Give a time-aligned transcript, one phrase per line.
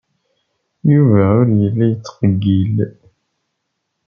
[0.91, 2.77] Yuba ur yelli yettqeyyil.